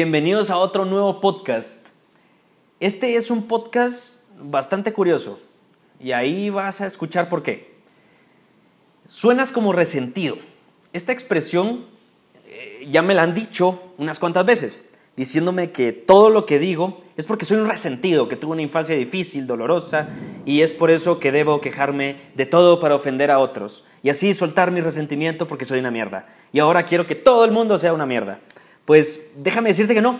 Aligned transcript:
Bienvenidos 0.00 0.50
a 0.50 0.58
otro 0.58 0.84
nuevo 0.84 1.20
podcast. 1.20 1.88
Este 2.78 3.16
es 3.16 3.32
un 3.32 3.48
podcast 3.48 4.28
bastante 4.40 4.92
curioso 4.92 5.40
y 5.98 6.12
ahí 6.12 6.50
vas 6.50 6.80
a 6.80 6.86
escuchar 6.86 7.28
por 7.28 7.42
qué. 7.42 7.74
Suenas 9.06 9.50
como 9.50 9.72
resentido. 9.72 10.36
Esta 10.92 11.10
expresión 11.10 11.86
eh, 12.46 12.86
ya 12.88 13.02
me 13.02 13.12
la 13.12 13.24
han 13.24 13.34
dicho 13.34 13.92
unas 13.98 14.20
cuantas 14.20 14.46
veces, 14.46 14.88
diciéndome 15.16 15.72
que 15.72 15.92
todo 15.92 16.30
lo 16.30 16.46
que 16.46 16.60
digo 16.60 17.02
es 17.16 17.24
porque 17.24 17.44
soy 17.44 17.56
un 17.56 17.68
resentido, 17.68 18.28
que 18.28 18.36
tuve 18.36 18.52
una 18.52 18.62
infancia 18.62 18.94
difícil, 18.94 19.48
dolorosa, 19.48 20.10
y 20.46 20.60
es 20.62 20.74
por 20.74 20.92
eso 20.92 21.18
que 21.18 21.32
debo 21.32 21.60
quejarme 21.60 22.20
de 22.36 22.46
todo 22.46 22.78
para 22.78 22.94
ofender 22.94 23.32
a 23.32 23.40
otros, 23.40 23.82
y 24.04 24.10
así 24.10 24.32
soltar 24.32 24.70
mi 24.70 24.80
resentimiento 24.80 25.48
porque 25.48 25.64
soy 25.64 25.80
una 25.80 25.90
mierda. 25.90 26.28
Y 26.52 26.60
ahora 26.60 26.84
quiero 26.84 27.04
que 27.04 27.16
todo 27.16 27.44
el 27.44 27.50
mundo 27.50 27.78
sea 27.78 27.92
una 27.92 28.06
mierda. 28.06 28.38
Pues 28.88 29.32
déjame 29.36 29.68
decirte 29.68 29.92
que 29.92 30.00
no, 30.00 30.18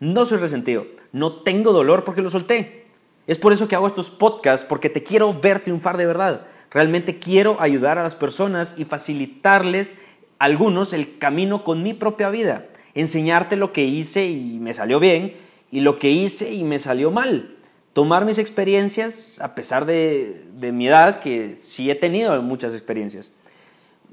no 0.00 0.24
soy 0.24 0.38
resentido, 0.38 0.86
no 1.12 1.42
tengo 1.42 1.74
dolor 1.74 2.02
porque 2.02 2.22
lo 2.22 2.30
solté. 2.30 2.86
Es 3.26 3.36
por 3.36 3.52
eso 3.52 3.68
que 3.68 3.74
hago 3.74 3.86
estos 3.86 4.10
podcasts, 4.10 4.64
porque 4.66 4.88
te 4.88 5.02
quiero 5.02 5.38
ver 5.38 5.60
triunfar 5.60 5.98
de 5.98 6.06
verdad. 6.06 6.46
Realmente 6.70 7.18
quiero 7.18 7.60
ayudar 7.60 7.98
a 7.98 8.02
las 8.02 8.14
personas 8.14 8.76
y 8.78 8.86
facilitarles 8.86 9.98
a 10.38 10.46
algunos 10.46 10.94
el 10.94 11.18
camino 11.18 11.62
con 11.62 11.82
mi 11.82 11.92
propia 11.92 12.30
vida. 12.30 12.68
Enseñarte 12.94 13.54
lo 13.54 13.74
que 13.74 13.84
hice 13.84 14.24
y 14.24 14.60
me 14.60 14.72
salió 14.72 14.98
bien 14.98 15.34
y 15.70 15.80
lo 15.80 15.98
que 15.98 16.10
hice 16.10 16.54
y 16.54 16.64
me 16.64 16.78
salió 16.78 17.10
mal. 17.10 17.54
Tomar 17.92 18.24
mis 18.24 18.38
experiencias, 18.38 19.42
a 19.42 19.54
pesar 19.54 19.84
de, 19.84 20.42
de 20.54 20.72
mi 20.72 20.88
edad, 20.88 21.20
que 21.20 21.54
sí 21.54 21.90
he 21.90 21.94
tenido 21.94 22.40
muchas 22.40 22.72
experiencias 22.72 23.34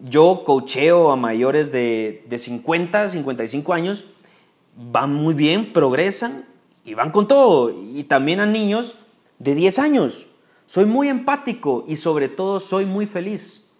yo 0.02 0.44
coacheo 0.46 1.12
a 1.12 1.16
mayores 1.16 1.72
de, 1.72 2.24
de 2.28 2.38
50, 2.38 3.10
55 3.10 3.74
años, 3.74 4.06
van 4.76 5.14
muy 5.14 5.34
bien, 5.34 5.74
progresan 5.74 6.46
y 6.86 6.94
van 6.94 7.12
con 7.12 7.28
todo. 7.28 7.72
Y 7.94 8.04
también 8.04 8.40
a 8.40 8.46
niños 8.46 8.98
de 9.40 9.56
10 9.56 9.80
años. 9.80 10.28
Soy 10.66 10.86
muy 10.86 11.10
empático 11.10 11.84
y 11.88 11.98
sobre 11.98 12.30
todo 12.30 12.60
soy 12.60 12.86
muy 12.86 13.06
feliz. 13.06 13.72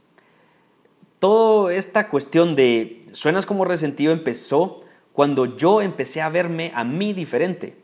Toda 1.20 1.74
esta 1.74 2.10
cuestión 2.10 2.56
de 2.56 3.02
suenas 3.14 3.46
como 3.46 3.66
resentido 3.66 4.12
empezó 4.12 4.82
cuando 5.14 5.58
yo 5.58 5.82
empecé 5.82 6.22
a 6.22 6.30
verme 6.30 6.72
a 6.76 6.84
mí 6.84 7.14
diferente. 7.14 7.78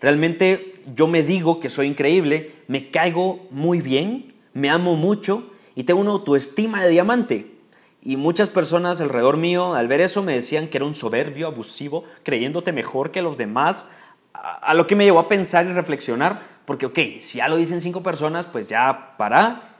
Realmente 0.00 0.72
yo 0.94 1.06
me 1.08 1.22
digo 1.22 1.60
que 1.60 1.68
soy 1.68 1.88
increíble, 1.88 2.52
me 2.68 2.90
caigo 2.90 3.46
muy 3.50 3.80
bien, 3.80 4.32
me 4.54 4.70
amo 4.70 4.96
mucho 4.96 5.50
y 5.80 5.84
tengo 5.84 6.02
una 6.02 6.10
autoestima 6.10 6.84
de 6.84 6.90
diamante. 6.90 7.54
Y 8.02 8.18
muchas 8.18 8.50
personas 8.50 9.00
alrededor 9.00 9.38
mío, 9.38 9.72
al 9.72 9.88
ver 9.88 10.02
eso, 10.02 10.22
me 10.22 10.34
decían 10.34 10.68
que 10.68 10.76
era 10.76 10.84
un 10.84 10.92
soberbio, 10.92 11.46
abusivo, 11.46 12.04
creyéndote 12.22 12.70
mejor 12.70 13.10
que 13.10 13.22
los 13.22 13.38
demás, 13.38 13.88
a, 14.34 14.74
lo 14.74 14.86
que 14.86 14.94
me 14.94 15.04
llevó 15.04 15.20
a 15.20 15.28
pensar 15.28 15.64
y 15.64 15.72
reflexionar, 15.72 16.60
porque, 16.66 16.84
ok, 16.84 16.98
si 17.20 17.38
ya 17.38 17.48
lo 17.48 17.56
dicen 17.56 17.80
cinco 17.80 18.02
personas, 18.02 18.46
pues 18.46 18.68
ya 18.68 19.16
para 19.16 19.78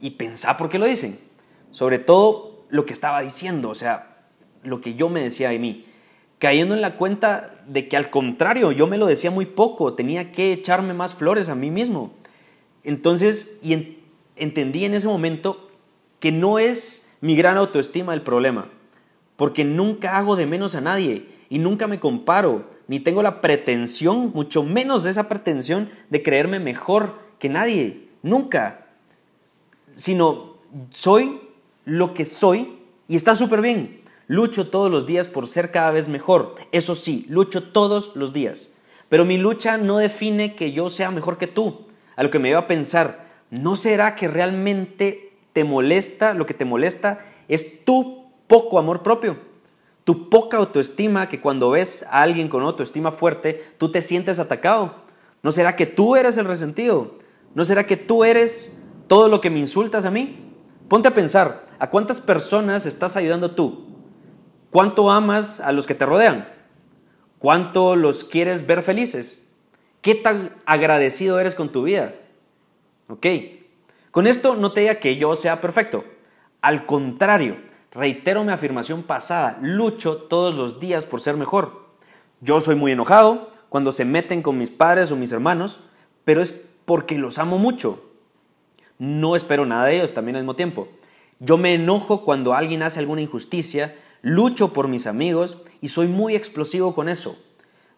y 0.00 0.10
pensá 0.10 0.58
por 0.58 0.68
qué 0.68 0.78
lo 0.78 0.84
dicen. 0.84 1.18
Sobre 1.70 1.98
todo 1.98 2.66
lo 2.68 2.84
que 2.84 2.92
estaba 2.92 3.22
diciendo, 3.22 3.70
o 3.70 3.74
sea, 3.74 4.26
lo 4.62 4.82
que 4.82 4.92
yo 4.96 5.08
me 5.08 5.22
decía 5.22 5.48
de 5.48 5.58
mí. 5.58 5.86
Cayendo 6.40 6.74
en 6.74 6.82
la 6.82 6.98
cuenta 6.98 7.62
de 7.66 7.88
que 7.88 7.96
al 7.96 8.10
contrario, 8.10 8.70
yo 8.70 8.86
me 8.86 8.98
lo 8.98 9.06
decía 9.06 9.30
muy 9.30 9.46
poco, 9.46 9.94
tenía 9.94 10.30
que 10.30 10.52
echarme 10.52 10.92
más 10.92 11.14
flores 11.14 11.48
a 11.48 11.54
mí 11.54 11.70
mismo. 11.70 12.12
Entonces, 12.84 13.58
y 13.62 13.72
en, 13.72 14.01
entendí 14.36 14.84
en 14.84 14.94
ese 14.94 15.08
momento 15.08 15.68
que 16.20 16.32
no 16.32 16.58
es 16.58 17.16
mi 17.20 17.36
gran 17.36 17.56
autoestima 17.56 18.14
el 18.14 18.22
problema, 18.22 18.68
porque 19.36 19.64
nunca 19.64 20.16
hago 20.16 20.36
de 20.36 20.46
menos 20.46 20.74
a 20.74 20.80
nadie 20.80 21.26
y 21.48 21.58
nunca 21.58 21.86
me 21.86 22.00
comparo, 22.00 22.70
ni 22.88 23.00
tengo 23.00 23.22
la 23.22 23.40
pretensión, 23.40 24.32
mucho 24.34 24.62
menos 24.62 25.06
esa 25.06 25.28
pretensión 25.28 25.90
de 26.10 26.22
creerme 26.22 26.60
mejor 26.60 27.18
que 27.38 27.48
nadie, 27.48 28.08
nunca, 28.22 28.86
sino 29.94 30.56
soy 30.90 31.40
lo 31.84 32.14
que 32.14 32.24
soy 32.24 32.78
y 33.08 33.16
está 33.16 33.34
súper 33.34 33.60
bien. 33.60 34.00
Lucho 34.28 34.70
todos 34.70 34.90
los 34.90 35.06
días 35.06 35.28
por 35.28 35.46
ser 35.46 35.70
cada 35.70 35.90
vez 35.90 36.08
mejor, 36.08 36.54
eso 36.70 36.94
sí, 36.94 37.26
lucho 37.28 37.62
todos 37.64 38.16
los 38.16 38.32
días, 38.32 38.72
pero 39.08 39.24
mi 39.24 39.36
lucha 39.36 39.76
no 39.76 39.98
define 39.98 40.54
que 40.54 40.72
yo 40.72 40.88
sea 40.88 41.10
mejor 41.10 41.36
que 41.36 41.48
tú, 41.48 41.80
a 42.16 42.22
lo 42.22 42.30
que 42.30 42.38
me 42.38 42.48
iba 42.48 42.60
a 42.60 42.66
pensar, 42.66 43.31
¿no 43.52 43.76
será 43.76 44.16
que 44.16 44.28
realmente 44.28 45.36
te 45.52 45.62
molesta, 45.62 46.32
lo 46.32 46.46
que 46.46 46.54
te 46.54 46.64
molesta 46.64 47.20
es 47.48 47.84
tu 47.84 48.24
poco 48.46 48.78
amor 48.78 49.02
propio? 49.02 49.36
Tu 50.04 50.30
poca 50.30 50.56
autoestima, 50.56 51.28
que 51.28 51.42
cuando 51.42 51.70
ves 51.70 52.02
a 52.10 52.22
alguien 52.22 52.48
con 52.48 52.62
autoestima 52.62 53.12
fuerte, 53.12 53.62
tú 53.76 53.92
te 53.92 54.00
sientes 54.00 54.38
atacado. 54.38 55.02
¿No 55.42 55.50
será 55.50 55.76
que 55.76 55.84
tú 55.84 56.16
eres 56.16 56.38
el 56.38 56.46
resentido? 56.46 57.18
¿No 57.54 57.66
será 57.66 57.86
que 57.86 57.98
tú 57.98 58.24
eres 58.24 58.80
todo 59.06 59.28
lo 59.28 59.42
que 59.42 59.50
me 59.50 59.58
insultas 59.58 60.06
a 60.06 60.10
mí? 60.10 60.54
Ponte 60.88 61.08
a 61.08 61.14
pensar, 61.14 61.66
¿a 61.78 61.90
cuántas 61.90 62.22
personas 62.22 62.86
estás 62.86 63.16
ayudando 63.18 63.54
tú? 63.54 63.86
¿Cuánto 64.70 65.10
amas 65.10 65.60
a 65.60 65.72
los 65.72 65.86
que 65.86 65.94
te 65.94 66.06
rodean? 66.06 66.48
¿Cuánto 67.38 67.96
los 67.96 68.24
quieres 68.24 68.66
ver 68.66 68.82
felices? 68.82 69.52
¿Qué 70.00 70.14
tan 70.14 70.56
agradecido 70.64 71.38
eres 71.38 71.54
con 71.54 71.68
tu 71.68 71.82
vida? 71.82 72.14
¿Ok? 73.12 73.26
Con 74.10 74.26
esto 74.26 74.56
no 74.56 74.72
te 74.72 74.80
diga 74.80 74.94
que 74.94 75.16
yo 75.16 75.36
sea 75.36 75.60
perfecto. 75.60 76.04
Al 76.62 76.86
contrario, 76.86 77.58
reitero 77.90 78.42
mi 78.42 78.52
afirmación 78.52 79.02
pasada, 79.02 79.58
lucho 79.60 80.16
todos 80.16 80.54
los 80.54 80.80
días 80.80 81.04
por 81.04 81.20
ser 81.20 81.36
mejor. 81.36 81.88
Yo 82.40 82.58
soy 82.60 82.74
muy 82.74 82.92
enojado 82.92 83.50
cuando 83.68 83.92
se 83.92 84.06
meten 84.06 84.40
con 84.40 84.56
mis 84.56 84.70
padres 84.70 85.12
o 85.12 85.16
mis 85.16 85.30
hermanos, 85.30 85.80
pero 86.24 86.40
es 86.40 86.64
porque 86.86 87.18
los 87.18 87.38
amo 87.38 87.58
mucho. 87.58 88.02
No 88.98 89.36
espero 89.36 89.66
nada 89.66 89.86
de 89.86 89.96
ellos 89.96 90.14
también 90.14 90.36
al 90.36 90.42
mismo 90.42 90.56
tiempo. 90.56 90.88
Yo 91.38 91.58
me 91.58 91.74
enojo 91.74 92.24
cuando 92.24 92.54
alguien 92.54 92.82
hace 92.82 92.98
alguna 92.98 93.20
injusticia, 93.20 93.94
lucho 94.22 94.72
por 94.72 94.88
mis 94.88 95.06
amigos 95.06 95.58
y 95.82 95.88
soy 95.88 96.06
muy 96.06 96.34
explosivo 96.34 96.94
con 96.94 97.10
eso. 97.10 97.38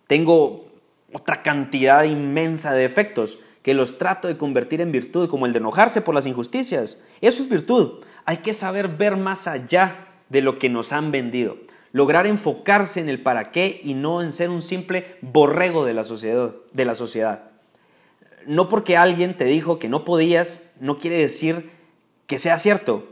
Tengo 0.08 0.66
otra 1.12 1.42
cantidad 1.42 2.02
inmensa 2.02 2.72
de 2.72 2.82
defectos, 2.82 3.38
que 3.64 3.72
los 3.72 3.96
trato 3.96 4.28
de 4.28 4.36
convertir 4.36 4.82
en 4.82 4.92
virtud, 4.92 5.26
como 5.26 5.46
el 5.46 5.54
de 5.54 5.58
enojarse 5.58 6.02
por 6.02 6.14
las 6.14 6.26
injusticias. 6.26 7.02
Eso 7.22 7.42
es 7.42 7.48
virtud. 7.48 8.04
Hay 8.26 8.36
que 8.36 8.52
saber 8.52 8.88
ver 8.88 9.16
más 9.16 9.48
allá 9.48 10.06
de 10.28 10.42
lo 10.42 10.58
que 10.58 10.68
nos 10.68 10.92
han 10.92 11.10
vendido. 11.10 11.56
Lograr 11.90 12.26
enfocarse 12.26 13.00
en 13.00 13.08
el 13.08 13.22
para 13.22 13.52
qué 13.52 13.80
y 13.82 13.94
no 13.94 14.20
en 14.20 14.32
ser 14.32 14.50
un 14.50 14.60
simple 14.60 15.16
borrego 15.22 15.86
de 15.86 15.94
la 15.94 16.04
sociedad. 16.04 16.54
De 16.74 16.84
la 16.84 16.94
sociedad. 16.94 17.52
No 18.46 18.68
porque 18.68 18.98
alguien 18.98 19.34
te 19.34 19.46
dijo 19.46 19.78
que 19.78 19.88
no 19.88 20.04
podías, 20.04 20.64
no 20.78 20.98
quiere 20.98 21.16
decir 21.16 21.70
que 22.26 22.36
sea 22.36 22.58
cierto, 22.58 23.08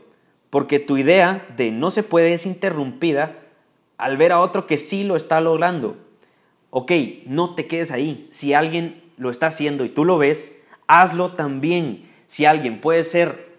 porque 0.50 0.78
tu 0.78 0.98
idea 0.98 1.46
de 1.56 1.70
no 1.70 1.90
se 1.90 2.02
puede 2.02 2.34
es 2.34 2.44
interrumpida 2.44 3.38
al 3.96 4.18
ver 4.18 4.32
a 4.32 4.40
otro 4.40 4.66
que 4.66 4.76
sí 4.76 5.02
lo 5.02 5.16
está 5.16 5.40
logrando. 5.40 5.96
Ok, 6.68 6.92
no 7.24 7.54
te 7.54 7.66
quedes 7.66 7.90
ahí. 7.90 8.26
Si 8.28 8.52
alguien 8.52 9.01
lo 9.16 9.30
está 9.30 9.48
haciendo 9.48 9.84
y 9.84 9.88
tú 9.88 10.04
lo 10.04 10.18
ves, 10.18 10.62
hazlo 10.86 11.32
también. 11.32 12.10
Si 12.26 12.44
alguien 12.44 12.80
puede 12.80 13.04
ser 13.04 13.52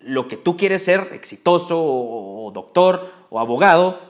lo 0.00 0.28
que 0.28 0.36
tú 0.36 0.56
quieres 0.56 0.84
ser, 0.84 1.10
exitoso 1.12 1.82
o, 1.82 2.50
doctor 2.52 3.12
o 3.30 3.40
abogado, 3.40 4.00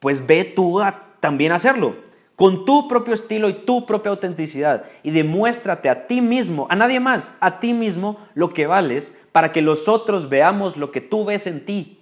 pues 0.00 0.26
ve 0.26 0.44
tú 0.44 0.80
a 0.80 1.14
también 1.20 1.52
hacerlo, 1.52 1.96
con 2.34 2.64
tu 2.64 2.88
propio 2.88 3.14
estilo 3.14 3.48
y 3.48 3.52
tu 3.52 3.86
propia 3.86 4.10
autenticidad. 4.10 4.86
Y 5.02 5.10
demuéstrate 5.10 5.88
a 5.88 6.06
ti 6.06 6.20
mismo, 6.20 6.66
a 6.70 6.76
nadie 6.76 6.98
más, 6.98 7.36
a 7.40 7.60
ti 7.60 7.74
mismo 7.74 8.18
lo 8.34 8.48
que 8.52 8.66
vales 8.66 9.18
para 9.30 9.52
que 9.52 9.62
los 9.62 9.88
otros 9.88 10.28
veamos 10.28 10.76
lo 10.76 10.90
que 10.90 11.00
tú 11.00 11.24
ves 11.24 11.46
en 11.46 11.64
ti. 11.64 11.98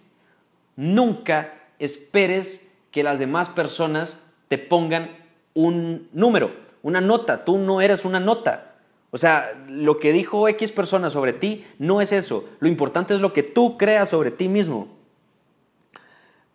Nunca 0.77 1.53
esperes 1.79 2.73
que 2.91 3.03
las 3.03 3.19
demás 3.19 3.49
personas 3.49 4.33
te 4.49 4.59
pongan 4.59 5.11
un 5.53 6.09
número 6.13 6.70
una 6.83 7.01
nota, 7.01 7.45
tú 7.45 7.59
no 7.59 7.81
eres 7.81 8.05
una 8.05 8.21
nota. 8.21 8.75
O 9.11 9.19
sea, 9.19 9.53
lo 9.69 9.99
que 9.99 10.13
dijo 10.13 10.49
X 10.49 10.73
persona 10.73 11.11
sobre 11.11 11.33
ti 11.33 11.67
no 11.79 12.01
es 12.01 12.13
eso. 12.13 12.49
Lo 12.61 12.69
importante 12.69 13.15
es 13.15 13.21
lo 13.21 13.33
que 13.33 13.43
tú 13.43 13.77
creas 13.77 14.11
sobre 14.11 14.31
ti 14.31 14.49
mismo. 14.49 14.89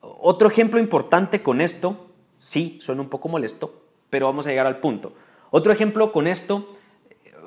Otro 0.01 0.47
ejemplo 0.47 0.79
importante 0.79 1.43
con 1.43 1.61
esto, 1.61 2.07
sí, 2.37 2.79
suena 2.81 3.01
un 3.01 3.09
poco 3.09 3.27
molesto, 3.27 3.83
pero 4.09 4.27
vamos 4.27 4.47
a 4.47 4.49
llegar 4.49 4.67
al 4.67 4.79
punto. 4.79 5.13
Otro 5.51 5.71
ejemplo 5.71 6.11
con 6.11 6.27
esto 6.27 6.67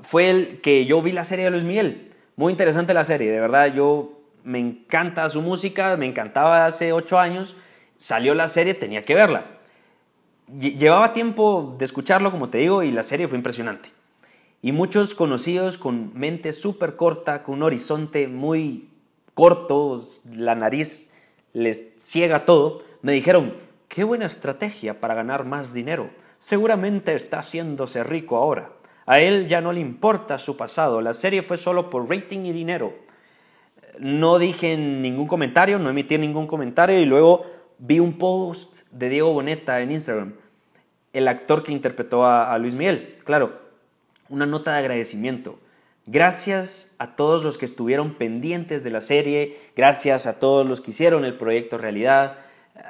fue 0.03 0.31
el 0.31 0.61
que 0.61 0.85
yo 0.85 1.03
vi 1.03 1.13
la 1.13 1.25
serie 1.25 1.47
de 1.47 1.51
Luis 1.51 1.65
Miguel. 1.65 2.11
Muy 2.37 2.53
interesante 2.53 2.95
la 2.95 3.05
serie, 3.05 3.31
de 3.33 3.41
verdad, 3.41 3.73
yo 3.75 4.21
me 4.45 4.59
encanta 4.59 5.29
su 5.29 5.43
música, 5.43 5.97
me 5.97 6.07
encantaba 6.07 6.67
hace 6.67 6.93
ocho 6.93 7.19
años, 7.19 7.57
salió 7.97 8.35
la 8.35 8.47
serie, 8.47 8.75
tenía 8.75 9.03
que 9.03 9.15
verla 9.15 9.58
llevaba 10.59 11.13
tiempo 11.13 11.75
de 11.79 11.85
escucharlo, 11.85 12.31
como 12.31 12.49
te 12.49 12.59
digo, 12.59 12.83
y 12.83 12.91
la 12.91 13.03
serie 13.03 13.29
fue 13.29 13.39
impresionante. 13.39 13.91
Y 14.61 14.73
muchos 14.73 15.15
conocidos 15.15 15.79
con 15.79 16.13
mente 16.15 16.53
súper 16.53 16.97
corta, 16.97 17.43
con 17.43 17.57
un 17.57 17.63
horizonte 17.63 18.27
muy 18.29 18.89
corto, 19.35 20.01
la 20.35 20.55
nariz 20.55 21.13
les 21.53 21.95
ciega 21.99 22.45
todo, 22.45 22.83
me 23.03 23.13
dijeron, 23.13 23.55
qué 23.89 24.05
buena 24.05 24.27
estrategia 24.27 25.01
para 25.01 25.15
ganar 25.15 25.45
más 25.45 25.73
dinero. 25.73 26.11
Seguramente 26.39 27.15
está 27.15 27.39
haciéndose 27.39 28.03
rico 28.03 28.37
ahora. 28.37 28.73
A 29.07 29.21
él 29.21 29.49
ya 29.49 29.61
no 29.61 29.73
le 29.73 29.81
importa 29.81 30.39
su 30.39 30.57
pasado, 30.57 31.01
la 31.01 31.15
serie 31.15 31.43
fue 31.43 31.57
solo 31.57 31.89
por 31.89 32.11
rating 32.11 32.41
y 32.41 32.53
dinero. 32.53 32.93
No 33.99 34.39
dije 34.39 34.77
ningún 34.77 35.27
comentario, 35.27 35.79
no 35.79 35.91
emití 35.91 36.19
ningún 36.19 36.47
comentario 36.47 36.99
y 36.99 37.05
luego 37.05 37.47
vi 37.79 37.99
un 38.01 38.19
post 38.19 38.83
de 38.91 39.09
Diego 39.09 39.33
Boneta 39.33 39.81
en 39.81 39.93
Instagram, 39.93 40.35
el 41.13 41.29
actor 41.29 41.63
que 41.63 41.73
interpretó 41.73 42.25
a, 42.27 42.57
Luis 42.59 42.75
Miguel. 42.75 43.17
Claro, 43.25 43.61
una 44.29 44.47
nota 44.47 44.73
de 44.73 44.79
agradecimiento. 44.79 45.59
Gracias 46.07 46.95
a 46.99 47.17
todos 47.17 47.45
los 47.45 47.59
que 47.59 47.65
estuvieron 47.65 48.15
pendientes 48.15 48.83
de 48.83 48.91
la 48.91 49.01
serie, 49.01 49.59
gracias 49.77 50.27
a 50.27 50.39
todos 50.39 50.67
los 50.67 50.81
que 50.81 50.91
hicieron 50.91 51.25
el 51.25 51.37
proyecto 51.37 51.79
realidad, 51.79 52.39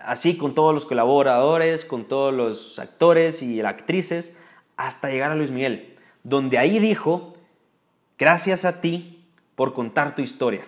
así 0.05 0.37
con 0.37 0.55
todos 0.55 0.73
los 0.73 0.87
colaboradores, 0.87 1.85
con 1.85 2.05
todos 2.05 2.33
los 2.33 2.79
actores 2.79 3.43
y 3.43 3.61
actrices, 3.61 4.37
hasta 4.77 5.11
llegar 5.11 5.33
a 5.33 5.35
Luis 5.35 5.51
Miguel 5.51 5.99
donde 6.29 6.59
ahí 6.59 6.79
dijo, 6.79 7.35
gracias 8.19 8.65
a 8.65 8.81
ti 8.81 9.25
por 9.55 9.73
contar 9.73 10.15
tu 10.15 10.23
historia. 10.23 10.63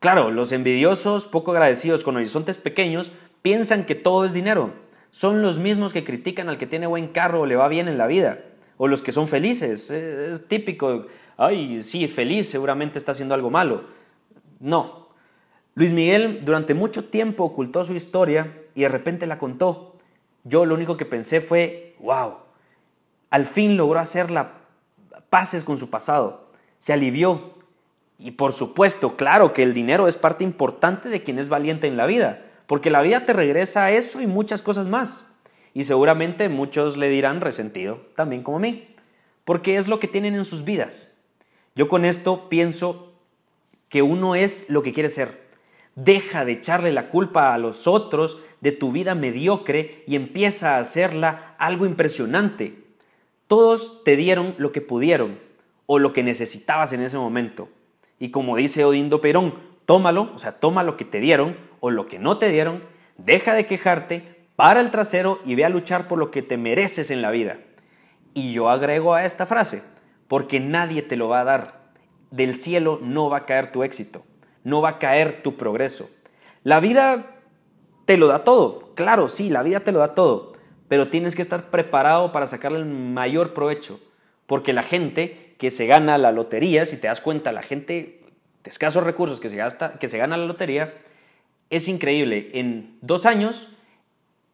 Claro, 0.00 0.30
los 0.30 0.52
envidiosos, 0.52 1.26
poco 1.26 1.52
agradecidos 1.52 2.04
con 2.04 2.16
horizontes 2.16 2.58
pequeños, 2.58 3.12
piensan 3.42 3.84
que 3.84 3.94
todo 3.94 4.24
es 4.24 4.32
dinero. 4.32 4.72
Son 5.10 5.42
los 5.42 5.58
mismos 5.58 5.92
que 5.92 6.04
critican 6.04 6.48
al 6.48 6.58
que 6.58 6.66
tiene 6.66 6.86
buen 6.86 7.08
carro 7.08 7.40
o 7.40 7.46
le 7.46 7.56
va 7.56 7.68
bien 7.68 7.88
en 7.88 7.98
la 7.98 8.06
vida. 8.06 8.40
O 8.76 8.86
los 8.86 9.02
que 9.02 9.12
son 9.12 9.26
felices. 9.26 9.90
Es 9.90 10.46
típico. 10.46 11.06
Ay, 11.36 11.82
sí, 11.82 12.06
feliz, 12.06 12.48
seguramente 12.48 12.98
está 12.98 13.12
haciendo 13.12 13.34
algo 13.34 13.50
malo. 13.50 13.84
No. 14.60 15.08
Luis 15.74 15.92
Miguel 15.92 16.44
durante 16.44 16.74
mucho 16.74 17.04
tiempo 17.04 17.44
ocultó 17.44 17.84
su 17.84 17.94
historia 17.94 18.56
y 18.74 18.82
de 18.82 18.88
repente 18.88 19.26
la 19.26 19.38
contó. 19.38 19.96
Yo 20.44 20.64
lo 20.64 20.74
único 20.74 20.96
que 20.96 21.04
pensé 21.04 21.40
fue, 21.40 21.94
wow, 22.00 22.38
al 23.30 23.46
fin 23.46 23.76
logró 23.76 24.00
hacer 24.00 24.30
la 24.30 24.54
paces 25.30 25.64
con 25.64 25.78
su 25.78 25.90
pasado, 25.90 26.48
se 26.78 26.92
alivió. 26.92 27.57
Y 28.18 28.32
por 28.32 28.52
supuesto, 28.52 29.16
claro 29.16 29.52
que 29.52 29.62
el 29.62 29.74
dinero 29.74 30.08
es 30.08 30.16
parte 30.16 30.42
importante 30.42 31.08
de 31.08 31.22
quien 31.22 31.38
es 31.38 31.48
valiente 31.48 31.86
en 31.86 31.96
la 31.96 32.06
vida, 32.06 32.44
porque 32.66 32.90
la 32.90 33.00
vida 33.02 33.24
te 33.24 33.32
regresa 33.32 33.84
a 33.84 33.90
eso 33.92 34.20
y 34.20 34.26
muchas 34.26 34.60
cosas 34.60 34.88
más. 34.88 35.38
Y 35.72 35.84
seguramente 35.84 36.48
muchos 36.48 36.96
le 36.96 37.08
dirán 37.08 37.40
resentido, 37.40 38.00
también 38.16 38.42
como 38.42 38.56
a 38.56 38.60
mí, 38.60 38.88
porque 39.44 39.76
es 39.76 39.86
lo 39.86 40.00
que 40.00 40.08
tienen 40.08 40.34
en 40.34 40.44
sus 40.44 40.64
vidas. 40.64 41.20
Yo 41.76 41.88
con 41.88 42.04
esto 42.04 42.48
pienso 42.48 43.12
que 43.88 44.02
uno 44.02 44.34
es 44.34 44.68
lo 44.68 44.82
que 44.82 44.92
quiere 44.92 45.10
ser. 45.10 45.46
Deja 45.94 46.44
de 46.44 46.52
echarle 46.52 46.92
la 46.92 47.08
culpa 47.10 47.54
a 47.54 47.58
los 47.58 47.86
otros 47.86 48.40
de 48.60 48.72
tu 48.72 48.90
vida 48.90 49.14
mediocre 49.14 50.02
y 50.08 50.16
empieza 50.16 50.74
a 50.74 50.78
hacerla 50.78 51.54
algo 51.58 51.86
impresionante. 51.86 52.84
Todos 53.46 54.02
te 54.02 54.16
dieron 54.16 54.56
lo 54.58 54.72
que 54.72 54.80
pudieron 54.80 55.38
o 55.86 56.00
lo 56.00 56.12
que 56.12 56.24
necesitabas 56.24 56.92
en 56.92 57.02
ese 57.02 57.16
momento. 57.16 57.68
Y 58.18 58.30
como 58.30 58.56
dice 58.56 58.84
Odindo 58.84 59.20
Perón, 59.20 59.54
tómalo, 59.86 60.30
o 60.34 60.38
sea, 60.38 60.52
toma 60.60 60.82
lo 60.82 60.96
que 60.96 61.04
te 61.04 61.20
dieron 61.20 61.56
o 61.80 61.90
lo 61.90 62.06
que 62.08 62.18
no 62.18 62.38
te 62.38 62.48
dieron, 62.50 62.82
deja 63.16 63.54
de 63.54 63.66
quejarte, 63.66 64.38
para 64.58 64.80
el 64.80 64.90
trasero 64.90 65.38
y 65.44 65.54
ve 65.54 65.64
a 65.64 65.68
luchar 65.68 66.08
por 66.08 66.18
lo 66.18 66.32
que 66.32 66.42
te 66.42 66.56
mereces 66.56 67.12
en 67.12 67.22
la 67.22 67.30
vida. 67.30 67.60
Y 68.34 68.52
yo 68.52 68.68
agrego 68.70 69.14
a 69.14 69.24
esta 69.24 69.46
frase, 69.46 69.84
porque 70.26 70.58
nadie 70.58 71.00
te 71.02 71.16
lo 71.16 71.28
va 71.28 71.42
a 71.42 71.44
dar. 71.44 71.92
Del 72.32 72.56
cielo 72.56 72.98
no 73.00 73.30
va 73.30 73.36
a 73.36 73.46
caer 73.46 73.70
tu 73.70 73.84
éxito, 73.84 74.24
no 74.64 74.82
va 74.82 74.88
a 74.88 74.98
caer 74.98 75.44
tu 75.44 75.56
progreso. 75.56 76.10
La 76.64 76.80
vida 76.80 77.36
te 78.04 78.16
lo 78.16 78.26
da 78.26 78.42
todo, 78.42 78.94
claro, 78.96 79.28
sí, 79.28 79.48
la 79.48 79.62
vida 79.62 79.78
te 79.78 79.92
lo 79.92 80.00
da 80.00 80.14
todo, 80.14 80.54
pero 80.88 81.08
tienes 81.08 81.36
que 81.36 81.42
estar 81.42 81.70
preparado 81.70 82.32
para 82.32 82.48
sacarle 82.48 82.78
el 82.78 82.86
mayor 82.86 83.54
provecho, 83.54 84.00
porque 84.46 84.72
la 84.72 84.82
gente 84.82 85.47
que 85.58 85.70
se 85.70 85.86
gana 85.86 86.16
la 86.18 86.32
lotería, 86.32 86.86
si 86.86 86.96
te 86.96 87.08
das 87.08 87.20
cuenta, 87.20 87.52
la 87.52 87.62
gente 87.62 88.20
de 88.62 88.70
escasos 88.70 89.02
recursos 89.04 89.40
que 89.40 89.50
se, 89.50 89.56
gasta, 89.56 89.98
que 89.98 90.08
se 90.08 90.18
gana 90.18 90.36
la 90.36 90.46
lotería, 90.46 90.94
es 91.68 91.88
increíble. 91.88 92.50
En 92.54 92.96
dos 93.02 93.26
años 93.26 93.68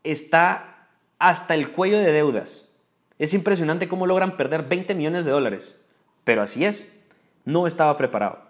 está 0.03 0.89
hasta 1.19 1.55
el 1.55 1.71
cuello 1.71 1.99
de 1.99 2.11
deudas. 2.11 2.81
Es 3.19 3.35
impresionante 3.35 3.87
cómo 3.87 4.06
logran 4.06 4.37
perder 4.37 4.65
20 4.65 4.95
millones 4.95 5.25
de 5.25 5.31
dólares. 5.31 5.87
Pero 6.25 6.43
así 6.43 6.65
es, 6.65 6.97
no 7.45 7.67
estaba 7.67 7.97
preparado. 7.97 8.43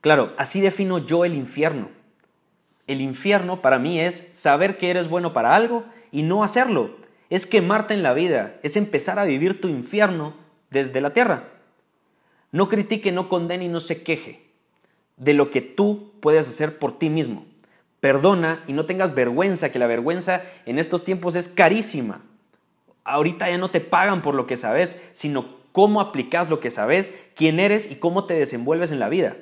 Claro, 0.00 0.30
así 0.36 0.60
defino 0.60 0.98
yo 0.98 1.24
el 1.24 1.34
infierno. 1.34 1.88
El 2.86 3.00
infierno 3.00 3.60
para 3.60 3.78
mí 3.78 4.00
es 4.00 4.30
saber 4.32 4.78
que 4.78 4.90
eres 4.90 5.08
bueno 5.08 5.32
para 5.32 5.56
algo 5.56 5.84
y 6.12 6.22
no 6.22 6.44
hacerlo. 6.44 6.96
Es 7.30 7.46
quemarte 7.46 7.94
en 7.94 8.02
la 8.02 8.12
vida, 8.12 8.58
es 8.62 8.76
empezar 8.76 9.18
a 9.18 9.24
vivir 9.24 9.60
tu 9.60 9.68
infierno 9.68 10.34
desde 10.70 11.00
la 11.00 11.12
tierra. 11.12 11.48
No 12.52 12.68
critique, 12.68 13.12
no 13.12 13.28
condene 13.28 13.64
y 13.64 13.68
no 13.68 13.80
se 13.80 14.02
queje 14.02 14.48
de 15.16 15.34
lo 15.34 15.50
que 15.50 15.60
tú 15.60 16.12
puedes 16.20 16.48
hacer 16.48 16.78
por 16.78 16.98
ti 16.98 17.10
mismo. 17.10 17.44
Perdona 18.00 18.62
y 18.66 18.72
no 18.72 18.86
tengas 18.86 19.14
vergüenza, 19.14 19.72
que 19.72 19.78
la 19.78 19.86
vergüenza 19.86 20.42
en 20.64 20.78
estos 20.78 21.04
tiempos 21.04 21.34
es 21.34 21.48
carísima. 21.48 22.22
Ahorita 23.04 23.50
ya 23.50 23.58
no 23.58 23.70
te 23.70 23.80
pagan 23.80 24.22
por 24.22 24.34
lo 24.34 24.46
que 24.46 24.56
sabes, 24.56 25.02
sino 25.12 25.56
cómo 25.72 26.00
aplicas 26.00 26.48
lo 26.48 26.60
que 26.60 26.70
sabes, 26.70 27.12
quién 27.34 27.58
eres 27.58 27.90
y 27.90 27.96
cómo 27.96 28.24
te 28.24 28.34
desenvuelves 28.34 28.92
en 28.92 29.00
la 29.00 29.08
vida. 29.08 29.36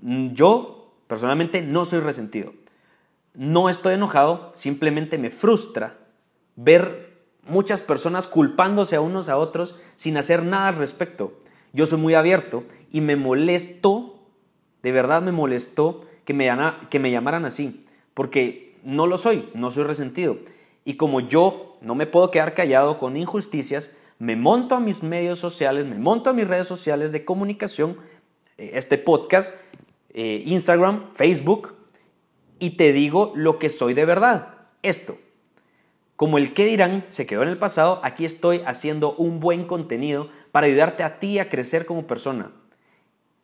Yo, 0.00 0.94
personalmente, 1.06 1.62
no 1.62 1.84
soy 1.84 2.00
resentido. 2.00 2.54
No 3.34 3.68
estoy 3.68 3.94
enojado, 3.94 4.48
simplemente 4.52 5.18
me 5.18 5.30
frustra 5.30 5.98
ver 6.56 7.05
muchas 7.48 7.82
personas 7.82 8.26
culpándose 8.26 8.96
a 8.96 9.00
unos 9.00 9.28
a 9.28 9.36
otros 9.36 9.76
sin 9.96 10.16
hacer 10.16 10.42
nada 10.42 10.68
al 10.68 10.76
respecto. 10.76 11.32
Yo 11.72 11.86
soy 11.86 11.98
muy 11.98 12.14
abierto 12.14 12.64
y 12.90 13.00
me 13.00 13.16
molestó, 13.16 14.14
de 14.82 14.92
verdad 14.92 15.22
me 15.22 15.32
molestó 15.32 16.02
que 16.24 16.34
me, 16.34 16.50
que 16.90 16.98
me 16.98 17.10
llamaran 17.10 17.44
así, 17.44 17.84
porque 18.14 18.76
no 18.82 19.06
lo 19.06 19.18
soy, 19.18 19.48
no 19.54 19.70
soy 19.70 19.84
resentido. 19.84 20.38
Y 20.84 20.94
como 20.94 21.20
yo 21.20 21.76
no 21.80 21.94
me 21.94 22.06
puedo 22.06 22.30
quedar 22.30 22.54
callado 22.54 22.98
con 22.98 23.16
injusticias, 23.16 23.92
me 24.18 24.36
monto 24.36 24.74
a 24.74 24.80
mis 24.80 25.02
medios 25.02 25.38
sociales, 25.38 25.86
me 25.86 25.98
monto 25.98 26.30
a 26.30 26.32
mis 26.32 26.48
redes 26.48 26.66
sociales 26.66 27.12
de 27.12 27.24
comunicación, 27.24 27.96
eh, 28.56 28.70
este 28.74 28.96
podcast, 28.96 29.54
eh, 30.10 30.42
Instagram, 30.46 31.12
Facebook, 31.12 31.74
y 32.58 32.70
te 32.70 32.92
digo 32.92 33.32
lo 33.34 33.58
que 33.58 33.68
soy 33.68 33.92
de 33.92 34.04
verdad. 34.04 34.54
Esto. 34.82 35.18
Como 36.16 36.38
el 36.38 36.54
que 36.54 36.64
dirán 36.64 37.04
se 37.08 37.26
quedó 37.26 37.42
en 37.42 37.50
el 37.50 37.58
pasado, 37.58 38.00
aquí 38.02 38.24
estoy 38.24 38.62
haciendo 38.66 39.14
un 39.14 39.38
buen 39.38 39.66
contenido 39.66 40.30
para 40.50 40.66
ayudarte 40.66 41.02
a 41.02 41.18
ti 41.18 41.38
a 41.38 41.50
crecer 41.50 41.84
como 41.84 42.06
persona. 42.06 42.52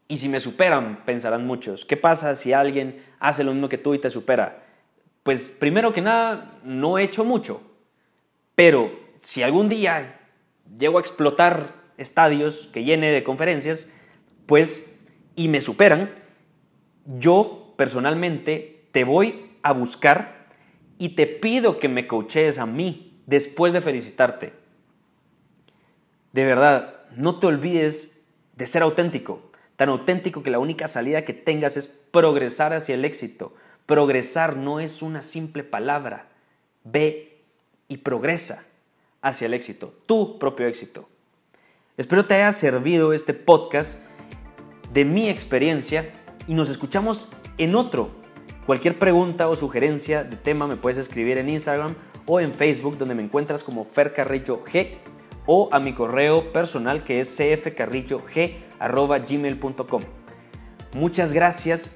Y 0.08 0.18
si 0.18 0.28
me 0.28 0.40
superan, 0.40 1.04
pensarán 1.04 1.46
muchos, 1.46 1.84
¿qué 1.84 1.96
pasa 1.96 2.34
si 2.34 2.52
alguien 2.52 3.04
hace 3.20 3.44
lo 3.44 3.52
mismo 3.52 3.68
que 3.68 3.78
tú 3.78 3.94
y 3.94 3.98
te 3.98 4.10
supera? 4.10 4.64
Pues 5.22 5.56
primero 5.60 5.92
que 5.92 6.00
nada, 6.00 6.58
no 6.64 6.98
he 6.98 7.04
hecho 7.04 7.24
mucho. 7.24 7.62
Pero 8.54 8.90
si 9.18 9.42
algún 9.42 9.68
día 9.68 10.20
llego 10.78 10.98
a 10.98 11.00
explotar 11.00 11.74
estadios 11.96 12.68
que 12.72 12.84
llene 12.84 13.10
de 13.10 13.22
conferencias, 13.22 13.92
pues, 14.46 14.96
y 15.36 15.48
me 15.48 15.60
superan, 15.60 16.10
yo 17.06 17.74
personalmente 17.76 18.88
te 18.92 19.04
voy 19.04 19.50
a 19.62 19.72
buscar 19.72 20.41
y 21.02 21.16
te 21.16 21.26
pido 21.26 21.80
que 21.80 21.88
me 21.88 22.06
coaches 22.06 22.58
a 22.58 22.64
mí 22.64 23.20
después 23.26 23.72
de 23.72 23.80
felicitarte. 23.80 24.52
De 26.32 26.44
verdad, 26.44 26.94
no 27.16 27.40
te 27.40 27.48
olvides 27.48 28.22
de 28.54 28.66
ser 28.66 28.84
auténtico, 28.84 29.50
tan 29.74 29.88
auténtico 29.88 30.44
que 30.44 30.50
la 30.50 30.60
única 30.60 30.86
salida 30.86 31.24
que 31.24 31.32
tengas 31.32 31.76
es 31.76 31.88
progresar 31.88 32.72
hacia 32.72 32.94
el 32.94 33.04
éxito. 33.04 33.52
Progresar 33.84 34.56
no 34.56 34.78
es 34.78 35.02
una 35.02 35.22
simple 35.22 35.64
palabra. 35.64 36.26
Ve 36.84 37.40
y 37.88 37.96
progresa 37.96 38.64
hacia 39.22 39.46
el 39.46 39.54
éxito, 39.54 39.92
tu 40.06 40.38
propio 40.38 40.68
éxito. 40.68 41.08
Espero 41.96 42.26
te 42.26 42.34
haya 42.34 42.52
servido 42.52 43.12
este 43.12 43.34
podcast 43.34 44.06
de 44.92 45.04
mi 45.04 45.28
experiencia 45.28 46.08
y 46.46 46.54
nos 46.54 46.68
escuchamos 46.68 47.30
en 47.58 47.74
otro 47.74 48.21
Cualquier 48.66 48.98
pregunta 48.98 49.48
o 49.48 49.56
sugerencia 49.56 50.22
de 50.22 50.36
tema 50.36 50.68
me 50.68 50.76
puedes 50.76 50.98
escribir 50.98 51.38
en 51.38 51.48
Instagram 51.48 51.96
o 52.26 52.38
en 52.38 52.52
Facebook 52.52 52.96
donde 52.96 53.16
me 53.16 53.22
encuentras 53.22 53.64
como 53.64 53.84
Fer 53.84 54.12
Carrillo 54.12 54.62
G 54.62 54.98
o 55.46 55.68
a 55.72 55.80
mi 55.80 55.94
correo 55.94 56.52
personal 56.52 57.02
que 57.02 57.18
es 57.18 57.36
cfcarrillog.gmail.com. 57.36 60.02
Muchas 60.94 61.32
gracias 61.32 61.90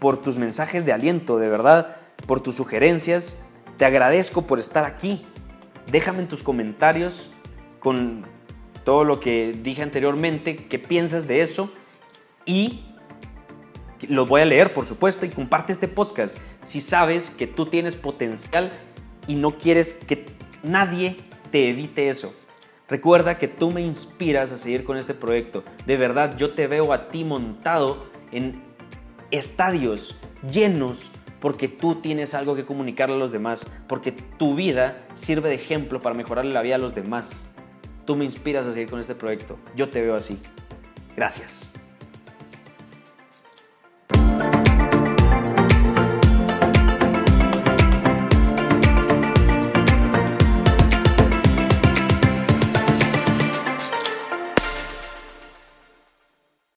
por 0.00 0.20
tus 0.20 0.36
mensajes 0.36 0.84
de 0.84 0.92
aliento, 0.92 1.38
de 1.38 1.48
verdad, 1.48 1.94
por 2.26 2.40
tus 2.40 2.56
sugerencias. 2.56 3.40
Te 3.76 3.84
agradezco 3.84 4.42
por 4.42 4.58
estar 4.58 4.84
aquí. 4.84 5.24
Déjame 5.92 6.22
en 6.22 6.28
tus 6.28 6.42
comentarios 6.42 7.30
con 7.78 8.26
todo 8.84 9.04
lo 9.04 9.20
que 9.20 9.56
dije 9.62 9.82
anteriormente, 9.82 10.56
qué 10.56 10.80
piensas 10.80 11.28
de 11.28 11.42
eso 11.42 11.70
y 12.46 12.89
Lo 14.08 14.26
voy 14.26 14.40
a 14.40 14.44
leer, 14.44 14.72
por 14.72 14.86
supuesto, 14.86 15.26
y 15.26 15.30
comparte 15.30 15.72
este 15.72 15.88
podcast 15.88 16.38
si 16.64 16.80
sabes 16.80 17.30
que 17.30 17.46
tú 17.46 17.66
tienes 17.66 17.96
potencial 17.96 18.72
y 19.26 19.34
no 19.34 19.58
quieres 19.58 19.94
que 19.94 20.26
nadie 20.62 21.16
te 21.50 21.68
evite 21.68 22.08
eso. 22.08 22.34
Recuerda 22.88 23.38
que 23.38 23.46
tú 23.46 23.70
me 23.70 23.82
inspiras 23.82 24.50
a 24.52 24.58
seguir 24.58 24.84
con 24.84 24.96
este 24.96 25.14
proyecto. 25.14 25.62
De 25.86 25.96
verdad, 25.96 26.36
yo 26.36 26.54
te 26.54 26.66
veo 26.66 26.92
a 26.92 27.08
ti 27.08 27.24
montado 27.24 28.06
en 28.32 28.62
estadios 29.30 30.16
llenos 30.50 31.10
porque 31.40 31.68
tú 31.68 31.96
tienes 31.96 32.34
algo 32.34 32.54
que 32.54 32.66
comunicarle 32.66 33.14
a 33.14 33.18
los 33.18 33.32
demás, 33.32 33.66
porque 33.88 34.12
tu 34.12 34.54
vida 34.54 35.06
sirve 35.14 35.48
de 35.48 35.54
ejemplo 35.54 36.00
para 36.00 36.14
mejorarle 36.14 36.52
la 36.52 36.62
vida 36.62 36.74
a 36.74 36.78
los 36.78 36.94
demás. 36.94 37.54
Tú 38.04 38.16
me 38.16 38.24
inspiras 38.24 38.66
a 38.66 38.72
seguir 38.72 38.90
con 38.90 39.00
este 39.00 39.14
proyecto. 39.14 39.58
Yo 39.74 39.88
te 39.88 40.02
veo 40.02 40.14
así. 40.14 40.38
Gracias. 41.16 41.79